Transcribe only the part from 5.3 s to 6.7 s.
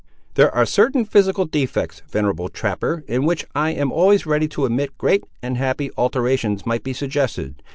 and happy alterations